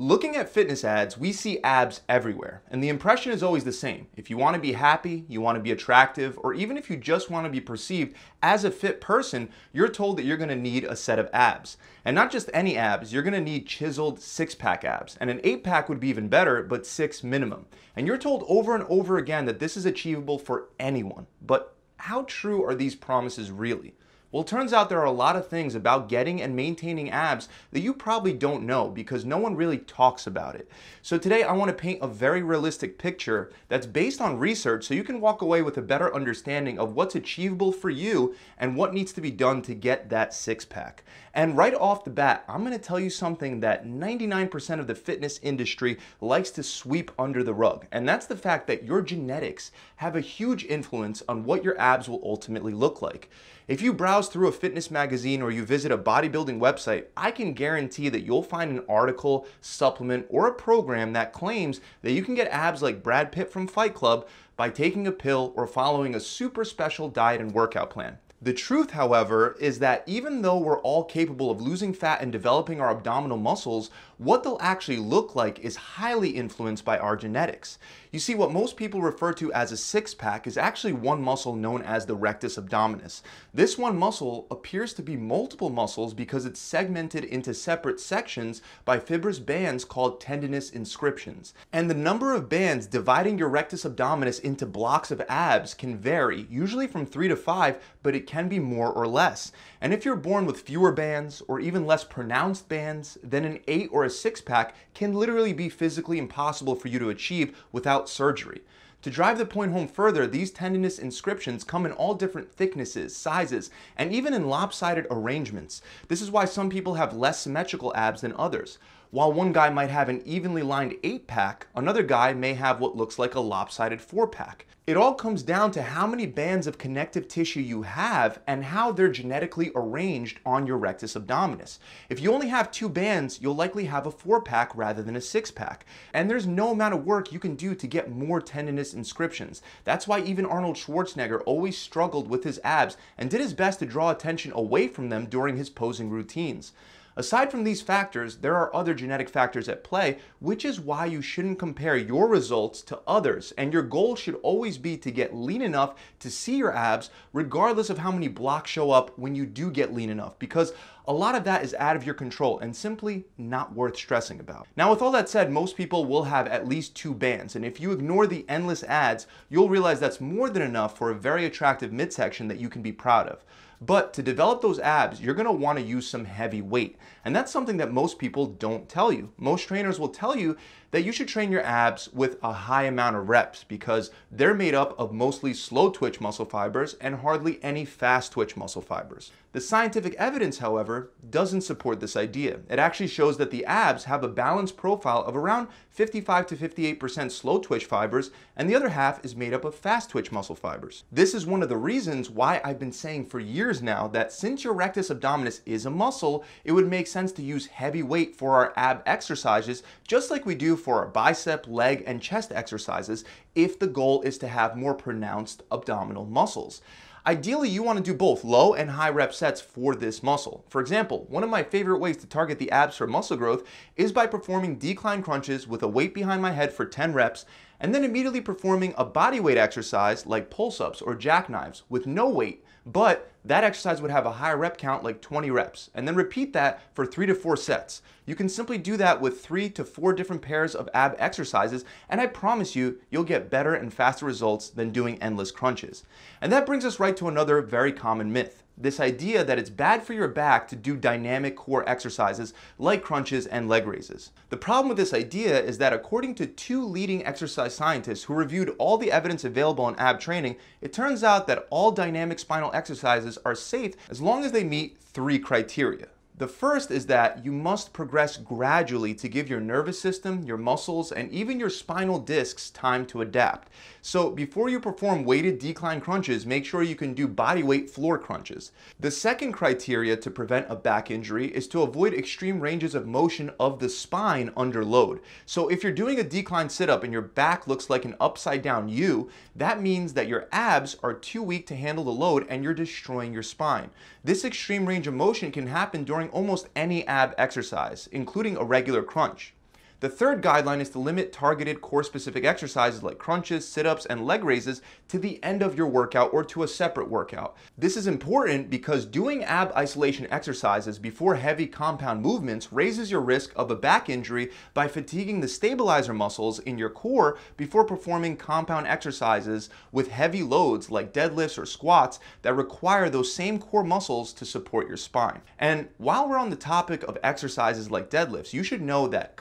[0.00, 4.06] Looking at fitness ads, we see abs everywhere, and the impression is always the same.
[4.16, 6.96] If you want to be happy, you want to be attractive, or even if you
[6.96, 10.54] just want to be perceived as a fit person, you're told that you're going to
[10.54, 11.78] need a set of abs.
[12.04, 15.16] And not just any abs, you're going to need chiseled six pack abs.
[15.20, 17.66] And an eight pack would be even better, but six minimum.
[17.96, 21.26] And you're told over and over again that this is achievable for anyone.
[21.44, 23.94] But how true are these promises really?
[24.30, 27.48] Well, it turns out there are a lot of things about getting and maintaining abs
[27.72, 30.68] that you probably don't know because no one really talks about it.
[31.00, 34.92] So today I want to paint a very realistic picture that's based on research so
[34.92, 38.92] you can walk away with a better understanding of what's achievable for you and what
[38.92, 41.04] needs to be done to get that six pack.
[41.38, 45.38] And right off the bat, I'm to tell you something that 99% of the fitness
[45.40, 47.86] industry likes to sweep under the rug.
[47.92, 52.08] And that's the fact that your genetics have a huge influence on what your abs
[52.08, 53.30] will ultimately look like.
[53.68, 57.54] If you browse through a fitness magazine or you visit a bodybuilding website, I can
[57.54, 62.34] guarantee that you'll find an article, supplement, or a program that claims that you can
[62.34, 64.26] get abs like Brad Pitt from Fight Club
[64.56, 68.18] by taking a pill or following a super special diet and workout plan.
[68.40, 72.80] The truth, however, is that even though we're all capable of losing fat and developing
[72.80, 77.78] our abdominal muscles, what they'll actually look like is highly influenced by our genetics.
[78.10, 81.54] You see, what most people refer to as a six pack is actually one muscle
[81.54, 83.22] known as the rectus abdominis.
[83.52, 88.98] This one muscle appears to be multiple muscles because it's segmented into separate sections by
[88.98, 91.54] fibrous bands called tendinous inscriptions.
[91.72, 96.46] And the number of bands dividing your rectus abdominis into blocks of abs can vary,
[96.50, 99.52] usually from three to five, but it can be more or less.
[99.80, 103.90] And if you're born with fewer bands or even less pronounced bands, then an eight
[103.92, 108.62] or a six pack can literally be physically impossible for you to achieve without surgery.
[109.02, 113.70] To drive the point home further, these tendinous inscriptions come in all different thicknesses, sizes,
[113.96, 115.82] and even in lopsided arrangements.
[116.08, 118.78] This is why some people have less symmetrical abs than others.
[119.10, 122.94] While one guy might have an evenly lined 8 pack, another guy may have what
[122.94, 124.66] looks like a lopsided 4 pack.
[124.86, 128.92] It all comes down to how many bands of connective tissue you have and how
[128.92, 131.78] they're genetically arranged on your rectus abdominis.
[132.10, 135.22] If you only have two bands, you'll likely have a 4 pack rather than a
[135.22, 135.86] 6 pack.
[136.12, 139.62] And there's no amount of work you can do to get more tendinous inscriptions.
[139.84, 143.86] That's why even Arnold Schwarzenegger always struggled with his abs and did his best to
[143.86, 146.72] draw attention away from them during his posing routines.
[147.18, 151.20] Aside from these factors, there are other genetic factors at play, which is why you
[151.20, 153.52] shouldn't compare your results to others.
[153.58, 157.90] And your goal should always be to get lean enough to see your abs, regardless
[157.90, 160.72] of how many blocks show up when you do get lean enough, because
[161.08, 164.68] a lot of that is out of your control and simply not worth stressing about.
[164.76, 167.80] Now, with all that said, most people will have at least two bands, and if
[167.80, 171.92] you ignore the endless ads, you'll realize that's more than enough for a very attractive
[171.92, 173.42] midsection that you can be proud of.
[173.80, 176.96] But to develop those abs, you're gonna wanna use some heavy weight.
[177.28, 179.34] And that's something that most people don't tell you.
[179.36, 180.56] Most trainers will tell you
[180.92, 184.74] that you should train your abs with a high amount of reps because they're made
[184.74, 189.30] up of mostly slow twitch muscle fibers and hardly any fast twitch muscle fibers.
[189.52, 192.60] The scientific evidence, however, doesn't support this idea.
[192.68, 197.30] It actually shows that the abs have a balanced profile of around 55 to 58%
[197.30, 201.04] slow twitch fibers, and the other half is made up of fast twitch muscle fibers.
[201.10, 204.64] This is one of the reasons why I've been saying for years now that since
[204.64, 208.52] your rectus abdominis is a muscle, it would make sense to use heavy weight for
[208.54, 213.24] our ab exercises, just like we do for our bicep, leg, and chest exercises,
[213.54, 216.80] if the goal is to have more pronounced abdominal muscles.
[217.26, 220.64] Ideally, you want to do both low and high rep sets for this muscle.
[220.70, 224.12] For example, one of my favorite ways to target the abs for muscle growth is
[224.12, 227.44] by performing decline crunches with a weight behind my head for 10 reps
[227.80, 232.64] and then immediately performing a body weight exercise like pull-ups or jackknives with no weight,
[232.84, 236.52] but that exercise would have a higher rep count like 20 reps, and then repeat
[236.52, 238.02] that for three to four sets.
[238.26, 242.20] You can simply do that with three to four different pairs of ab exercises, and
[242.20, 246.04] I promise you, you'll get better and faster results than doing endless crunches.
[246.40, 250.02] And that brings us right to another very common myth this idea that it's bad
[250.02, 254.30] for your back to do dynamic core exercises like crunches and leg raises.
[254.50, 258.74] The problem with this idea is that according to two leading exercise scientists who reviewed
[258.78, 263.38] all the evidence available on ab training, it turns out that all dynamic spinal exercises
[263.44, 266.08] are safe as long as they meet three criteria.
[266.38, 271.10] The first is that you must progress gradually to give your nervous system, your muscles,
[271.10, 273.72] and even your spinal discs time to adapt.
[274.02, 278.18] So before you perform weighted decline crunches, make sure you can do body weight floor
[278.18, 278.70] crunches.
[279.00, 283.50] The second criteria to prevent a back injury is to avoid extreme ranges of motion
[283.58, 285.20] of the spine under load.
[285.44, 288.88] So if you're doing a decline sit-up and your back looks like an upside down
[288.88, 292.74] U, that means that your abs are too weak to handle the load and you're
[292.74, 293.90] destroying your spine.
[294.22, 299.02] This extreme range of motion can happen during almost any ab exercise, including a regular
[299.02, 299.54] crunch.
[300.00, 304.24] The third guideline is to limit targeted core specific exercises like crunches, sit ups, and
[304.24, 307.56] leg raises to the end of your workout or to a separate workout.
[307.76, 313.50] This is important because doing ab isolation exercises before heavy compound movements raises your risk
[313.56, 318.86] of a back injury by fatiguing the stabilizer muscles in your core before performing compound
[318.86, 324.44] exercises with heavy loads like deadlifts or squats that require those same core muscles to
[324.44, 325.40] support your spine.
[325.58, 329.34] And while we're on the topic of exercises like deadlifts, you should know that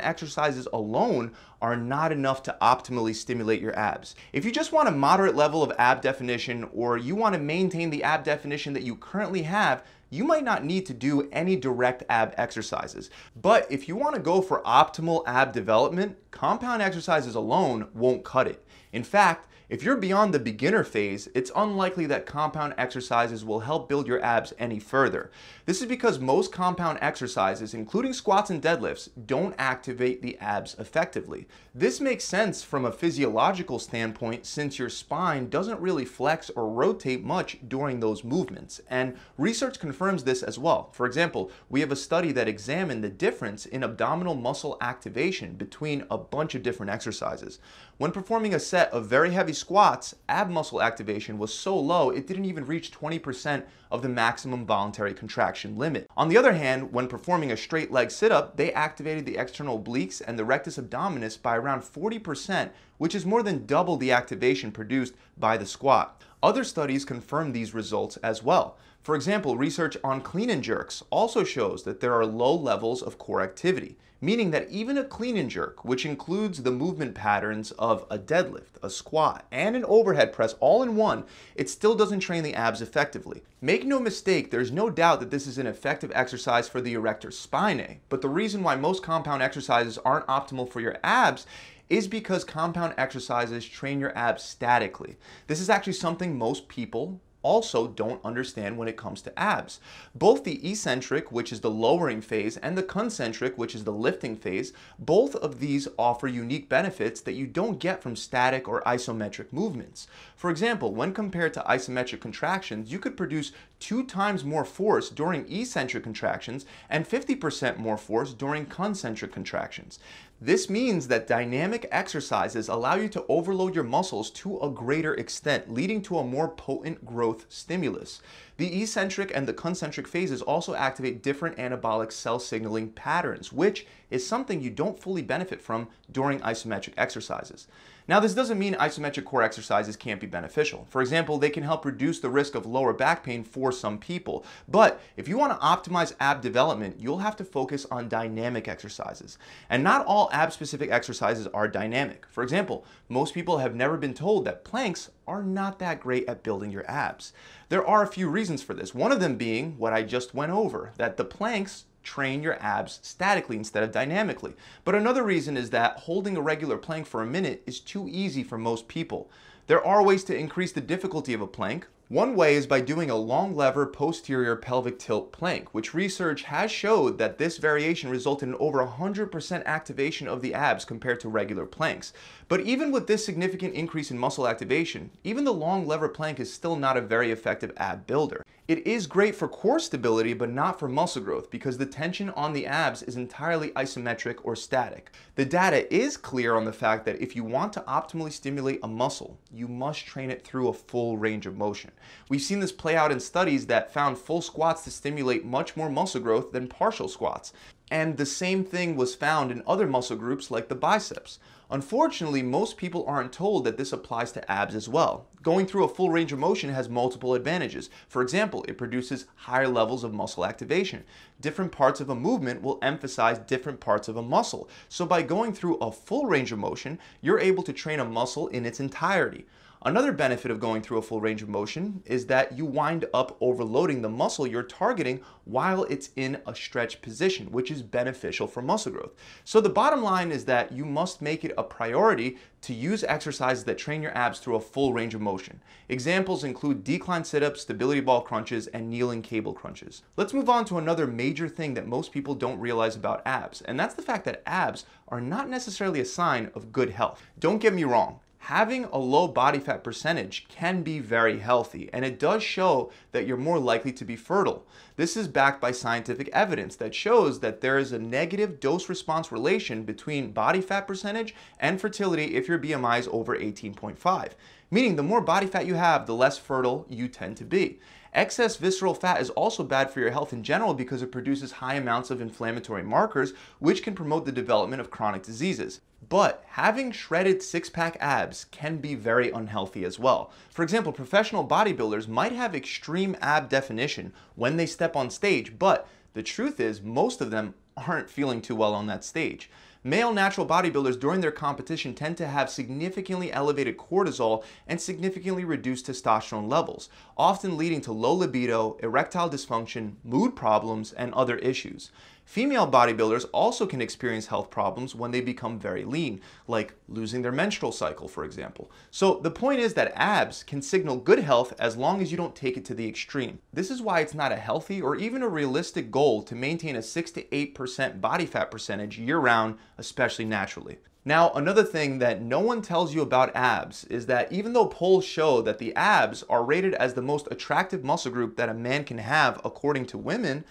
[0.00, 4.14] exercises alone are not enough to optimally stimulate your abs.
[4.32, 7.90] If you just want a moderate level of ab definition or you want to maintain
[7.90, 12.04] the ab definition that you currently have, you might not need to do any direct
[12.08, 13.10] ab exercises.
[13.40, 18.46] But if you want to go for optimal ab development, compound exercises alone won't cut
[18.46, 18.64] it.
[18.92, 23.86] In fact, if you're beyond the beginner phase, it's unlikely that compound exercises will help
[23.86, 25.30] build your abs any further.
[25.66, 31.46] This is because most compound exercises, including squats and deadlifts, don't activate the abs effectively.
[31.74, 37.22] This makes sense from a physiological standpoint since your spine doesn't really flex or rotate
[37.22, 40.88] much during those movements, and research confirms this as well.
[40.92, 46.06] For example, we have a study that examined the difference in abdominal muscle activation between
[46.10, 47.58] a bunch of different exercises.
[47.98, 52.28] When performing a set of very heavy squats, ab muscle activation was so low it
[52.28, 56.08] didn't even reach 20% of the maximum voluntary contraction limit.
[56.16, 60.22] On the other hand, when performing a straight leg sit-up, they activated the external obliques
[60.24, 65.14] and the rectus abdominis by around 40%, which is more than double the activation produced
[65.36, 66.22] by the squat.
[66.40, 68.78] Other studies confirm these results as well.
[69.00, 73.18] For example, research on clean and jerks also shows that there are low levels of
[73.18, 78.04] core activity, meaning that even a clean and jerk, which includes the movement patterns of
[78.10, 81.24] a deadlift, a squat, and an overhead press all in one,
[81.54, 83.42] it still doesn't train the abs effectively.
[83.60, 87.28] Make no mistake, there's no doubt that this is an effective exercise for the erector
[87.28, 91.46] spinae, but the reason why most compound exercises aren't optimal for your abs
[91.88, 95.16] is because compound exercises train your abs statically.
[95.46, 99.80] This is actually something most people also don't understand when it comes to abs.
[100.14, 104.36] Both the eccentric, which is the lowering phase, and the concentric, which is the lifting
[104.36, 109.52] phase, both of these offer unique benefits that you don't get from static or isometric
[109.52, 110.08] movements.
[110.36, 115.50] For example, when compared to isometric contractions, you could produce two times more force during
[115.50, 119.98] eccentric contractions and 50% more force during concentric contractions.
[120.40, 125.74] This means that dynamic exercises allow you to overload your muscles to a greater extent,
[125.74, 128.22] leading to a more potent growth stimulus.
[128.56, 134.26] The eccentric and the concentric phases also activate different anabolic cell signaling patterns, which is
[134.26, 137.66] something you don't fully benefit from during isometric exercises.
[138.08, 140.86] Now, this doesn't mean isometric core exercises can't be beneficial.
[140.88, 144.46] For example, they can help reduce the risk of lower back pain for some people.
[144.66, 149.36] But if you want to optimize ab development, you'll have to focus on dynamic exercises.
[149.68, 152.24] And not all ab specific exercises are dynamic.
[152.30, 156.42] For example, most people have never been told that planks are not that great at
[156.42, 157.34] building your abs.
[157.68, 158.94] There are a few reasons for this.
[158.94, 163.00] One of them being what I just went over, that the planks train your abs
[163.02, 164.54] statically instead of dynamically.
[164.84, 168.42] But another reason is that holding a regular plank for a minute is too easy
[168.42, 169.30] for most people.
[169.66, 171.86] There are ways to increase the difficulty of a plank.
[172.08, 176.70] One way is by doing a long lever posterior pelvic tilt plank, which research has
[176.70, 181.66] showed that this variation resulted in over 100% activation of the abs compared to regular
[181.66, 182.14] planks.
[182.48, 186.50] But even with this significant increase in muscle activation, even the long lever plank is
[186.50, 188.42] still not a very effective ab builder.
[188.68, 192.52] It is great for core stability, but not for muscle growth because the tension on
[192.52, 195.10] the abs is entirely isometric or static.
[195.36, 198.86] The data is clear on the fact that if you want to optimally stimulate a
[198.86, 201.92] muscle, you must train it through a full range of motion.
[202.28, 205.88] We've seen this play out in studies that found full squats to stimulate much more
[205.88, 207.54] muscle growth than partial squats.
[207.90, 211.38] And the same thing was found in other muscle groups like the biceps.
[211.70, 215.26] Unfortunately, most people aren't told that this applies to abs as well.
[215.42, 217.90] Going through a full range of motion has multiple advantages.
[218.08, 221.04] For example, it produces higher levels of muscle activation.
[221.40, 224.68] Different parts of a movement will emphasize different parts of a muscle.
[224.88, 228.48] So by going through a full range of motion, you're able to train a muscle
[228.48, 229.44] in its entirety.
[229.82, 233.36] Another benefit of going through a full range of motion is that you wind up
[233.40, 238.60] overloading the muscle you're targeting while it's in a stretch position, which is beneficial for
[238.60, 239.12] muscle growth.
[239.44, 243.62] So the bottom line is that you must make it a priority to use exercises
[243.64, 245.62] that train your abs through a full range of motion.
[245.88, 250.02] Examples include decline sit-ups, stability ball crunches, and kneeling cable crunches.
[250.16, 253.78] Let's move on to another major thing that most people don't realize about abs, and
[253.78, 257.22] that's the fact that abs are not necessarily a sign of good health.
[257.38, 258.18] Don't get me wrong,
[258.48, 263.26] having a low body fat percentage can be very healthy, and it does show that
[263.26, 264.66] you're more likely to be fertile.
[264.96, 269.30] This is backed by scientific evidence that shows that there is a negative dose response
[269.30, 274.30] relation between body fat percentage and fertility if your BMI is over 18.5.
[274.70, 277.78] Meaning, the more body fat you have, the less fertile you tend to be.
[278.14, 281.74] Excess visceral fat is also bad for your health in general because it produces high
[281.74, 285.82] amounts of inflammatory markers, which can promote the development of chronic diseases.
[286.08, 290.30] But having shredded six pack abs can be very unhealthy as well.
[290.50, 295.86] For example, professional bodybuilders might have extreme ab definition when they step on stage, but
[296.14, 299.50] the truth is, most of them aren't feeling too well on that stage.
[299.84, 305.86] Male natural bodybuilders during their competition tend to have significantly elevated cortisol and significantly reduced
[305.86, 311.92] testosterone levels, often leading to low libido, erectile dysfunction, mood problems, and other issues.
[312.28, 317.32] Female bodybuilders also can experience health problems when they become very lean, like losing their
[317.32, 318.70] menstrual cycle, for example.
[318.90, 322.36] So the point is that abs can signal good health as long as you don't
[322.36, 323.38] take it to the extreme.
[323.54, 326.82] This is why it's not a healthy or even a realistic goal to maintain a
[326.82, 330.80] 6 to 8% body fat percentage year round, especially naturally.
[331.06, 335.06] Now, another thing that no one tells you about abs is that even though polls
[335.06, 338.84] show that the abs are rated as the most attractive muscle group that a man
[338.84, 340.44] can have according to women,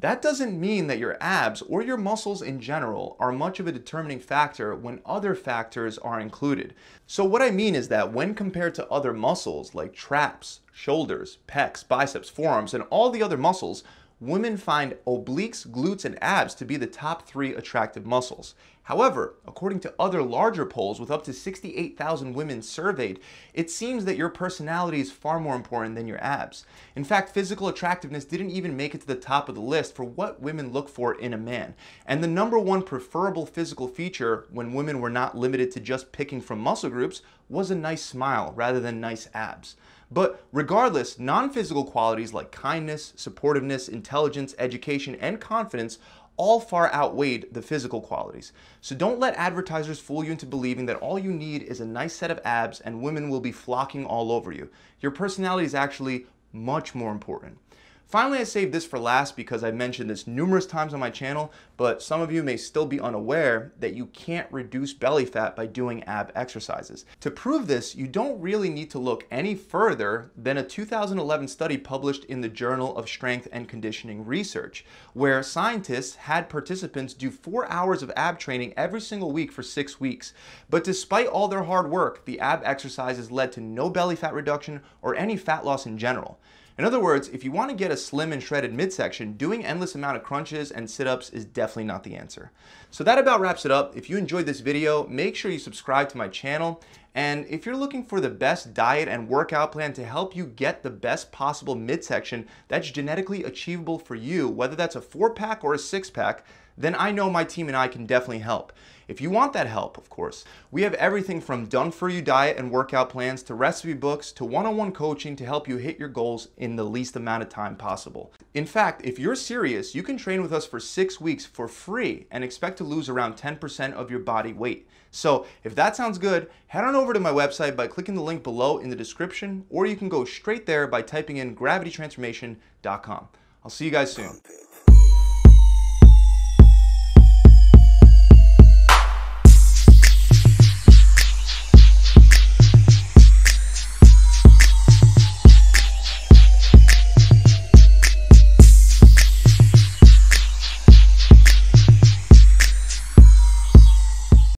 [0.00, 3.72] that doesn't mean that your abs or your muscles in general are much of a
[3.72, 6.74] determining factor when other factors are included.
[7.06, 11.86] So what I mean is that when compared to other muscles like traps, shoulders, pecs,
[11.86, 13.84] biceps, forearms, and all the other muscles,
[14.26, 18.54] women find obliques, glutes, and abs to be the top three attractive muscles.
[18.84, 23.18] However, according to other larger polls with up to 68,000 women surveyed,
[23.54, 26.66] it seems that your personality is far more important than your abs.
[26.94, 30.04] In fact, physical attractiveness didn't even make it to the top of the list for
[30.04, 31.74] what women look for in a man.
[32.04, 36.42] And the number one preferable physical feature when women were not limited to just picking
[36.42, 39.76] from muscle groups was a nice smile rather than nice abs.
[40.14, 45.98] But regardless, non physical qualities like kindness, supportiveness, intelligence, education, and confidence
[46.36, 48.52] all far outweighed the physical qualities.
[48.80, 52.14] So don't let advertisers fool you into believing that all you need is a nice
[52.14, 54.68] set of abs and women will be flocking all over you.
[55.00, 57.58] Your personality is actually much more important.
[58.06, 61.52] Finally, I saved this for last because I've mentioned this numerous times on my channel,
[61.76, 65.66] but some of you may still be unaware that you can't reduce belly fat by
[65.66, 67.04] doing ab exercises.
[67.20, 71.76] To prove this, you don't really need to look any further than a 2011 study
[71.76, 74.84] published in the Journal of Strength and Conditioning Research,
[75.14, 79.98] where scientists had participants do four hours of ab training every single week for six
[79.98, 80.32] weeks.
[80.70, 84.82] But despite all their hard work, the ab exercises led to no belly fat reduction
[85.02, 86.38] or any fat loss in general.
[86.76, 89.94] In other words, if you want to get a slim and shredded midsection, doing endless
[89.94, 92.50] amount of crunches and sit-ups is definitely not the answer.
[92.90, 93.96] So that about wraps it up.
[93.96, 96.82] If you enjoyed this video, make sure you subscribe to my channel.
[97.14, 100.82] And if you're looking for the best diet and workout plan to help you get
[100.82, 105.74] the best possible midsection that's genetically achievable for you, whether that's a four pack or
[105.74, 106.44] a six pack,
[106.76, 108.72] then I know my team and I can definitely help.
[109.06, 112.56] If you want that help, of course, we have everything from done for you diet
[112.56, 115.98] and workout plans to recipe books to one on one coaching to help you hit
[115.98, 118.32] your goals in the least amount of time possible.
[118.54, 122.26] In fact, if you're serious, you can train with us for six weeks for free
[122.30, 124.88] and expect to lose around 10% of your body weight.
[125.14, 128.42] So if that sounds good, head on over to my website by clicking the link
[128.42, 133.28] below in the description, or you can go straight there by typing in gravitytransformation.com.
[133.64, 134.40] I'll see you guys soon.